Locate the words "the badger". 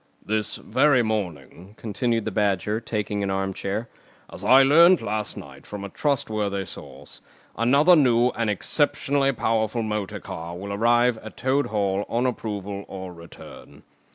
2.25-2.79